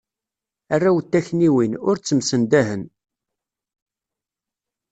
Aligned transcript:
Arraw 0.73 0.97
n 1.01 1.05
takniwin, 1.11 1.73
ur 1.87 1.95
ttemsendahen. 1.97 2.83